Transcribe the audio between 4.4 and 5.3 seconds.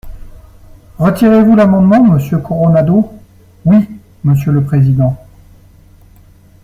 le président.